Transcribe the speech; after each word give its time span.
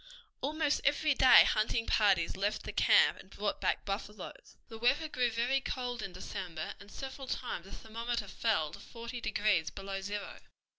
Almost 0.41 0.81
every 0.83 1.13
day 1.13 1.43
hunting 1.43 1.85
parties 1.85 2.35
left 2.35 2.63
the 2.63 2.71
camp 2.73 3.19
and 3.19 3.29
brought 3.29 3.61
back 3.61 3.85
buffaloes. 3.85 4.57
The 4.67 4.79
weather 4.79 5.07
grew 5.07 5.29
very 5.29 5.61
cold 5.61 6.01
in 6.01 6.11
December, 6.11 6.73
and 6.79 6.91
several 6.91 7.27
times 7.27 7.65
the 7.65 7.71
thermometer 7.71 8.27
fell 8.27 8.71
to 8.71 8.79
forty 8.79 9.21
degrees 9.21 9.69
below 9.69 10.01
zero. 10.01 10.39